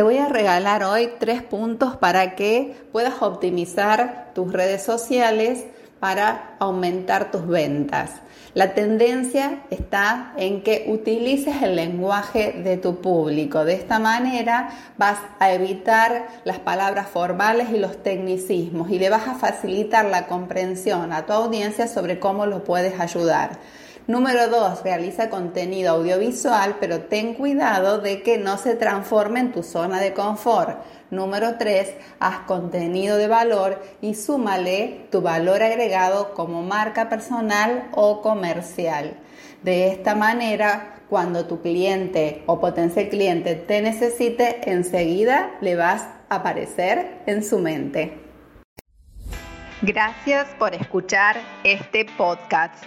[0.00, 5.66] Te voy a regalar hoy tres puntos para que puedas optimizar tus redes sociales
[5.98, 8.12] para aumentar tus ventas.
[8.54, 13.66] La tendencia está en que utilices el lenguaje de tu público.
[13.66, 19.28] De esta manera vas a evitar las palabras formales y los tecnicismos y le vas
[19.28, 23.58] a facilitar la comprensión a tu audiencia sobre cómo lo puedes ayudar.
[24.10, 29.62] Número dos, realiza contenido audiovisual, pero ten cuidado de que no se transforme en tu
[29.62, 30.80] zona de confort.
[31.12, 38.20] Número tres, haz contenido de valor y súmale tu valor agregado como marca personal o
[38.20, 39.16] comercial.
[39.62, 46.34] De esta manera, cuando tu cliente o potencial cliente te necesite, enseguida le vas a
[46.34, 48.18] aparecer en su mente.
[49.82, 52.86] Gracias por escuchar este podcast.